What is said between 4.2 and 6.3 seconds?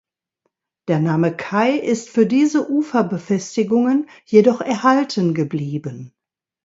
jedoch erhalten geblieben.